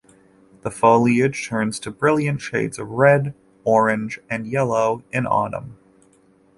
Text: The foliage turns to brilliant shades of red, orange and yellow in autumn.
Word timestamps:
The 0.61 0.71
foliage 0.71 1.45
turns 1.47 1.79
to 1.81 1.91
brilliant 1.91 2.41
shades 2.41 2.79
of 2.79 2.89
red, 2.89 3.35
orange 3.63 4.19
and 4.31 4.47
yellow 4.47 5.03
in 5.11 5.27
autumn. 5.27 5.77